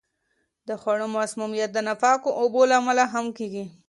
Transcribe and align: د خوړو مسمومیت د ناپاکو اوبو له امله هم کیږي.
د 0.67 0.69
خوړو 0.81 1.07
مسمومیت 1.17 1.69
د 1.73 1.77
ناپاکو 1.87 2.29
اوبو 2.41 2.61
له 2.69 2.75
امله 2.81 3.05
هم 3.13 3.25
کیږي. 3.37 3.65